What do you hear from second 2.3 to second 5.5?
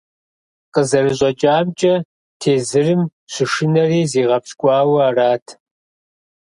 тезырым щышынэри зигъэпщкӀуауэ арат.